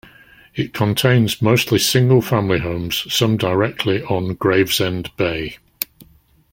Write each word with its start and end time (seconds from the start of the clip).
It 0.55 0.73
contains 0.73 1.43
mostly 1.43 1.77
single-family 1.77 2.57
homes, 2.57 3.05
some 3.13 3.37
directly 3.37 4.01
on 4.01 4.33
Gravesend 4.33 5.15
Bay. 5.15 5.59